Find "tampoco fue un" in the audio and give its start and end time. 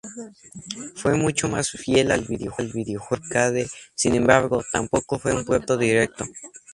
4.73-5.45